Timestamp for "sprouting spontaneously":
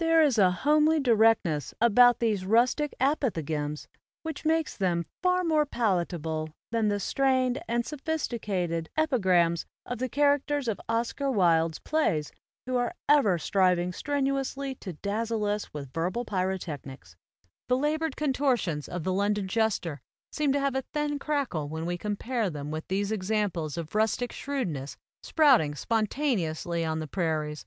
25.22-26.84